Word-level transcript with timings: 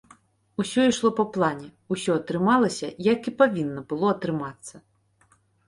Усё 0.61 0.85
ішло 0.91 1.11
па 1.19 1.25
плане, 1.35 1.67
усё 1.97 2.11
атрымалася, 2.21 2.91
як 3.13 3.31
і 3.33 3.37
павінна 3.45 3.87
было 3.93 4.07
атрымацца. 4.17 4.75